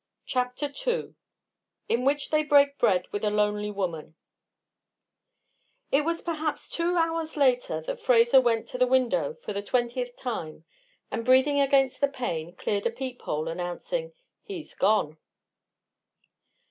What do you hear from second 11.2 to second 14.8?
breathing against the pane, cleared a peep hole, announcing: "He's